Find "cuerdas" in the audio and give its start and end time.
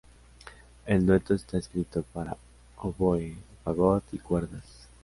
4.17-4.87